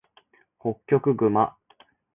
[0.57, 1.55] ホッキョクグマ